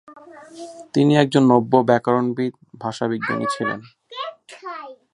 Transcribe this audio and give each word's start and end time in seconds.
তিনি 0.93 1.13
একজন 1.17 1.43
নব্যব্যাকরণবিদ 1.51 2.53
ভাষাবিজ্ঞানীও 2.81 3.53
ছিলেন। 3.55 3.79